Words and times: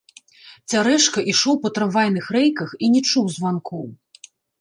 Цярэшка 0.73 1.19
ішоў 1.33 1.59
па 1.65 1.69
трамвайных 1.75 2.29
рэйках 2.37 2.73
і 2.87 2.89
не 2.95 3.01
чуў 3.11 3.29
званкоў. 3.35 3.85